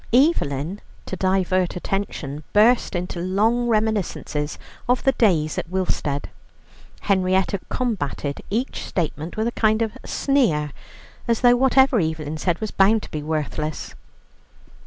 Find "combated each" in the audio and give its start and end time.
7.69-8.83